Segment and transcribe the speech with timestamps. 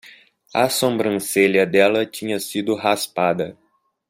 [0.51, 3.55] A sombrancelha dela tinha sido raspada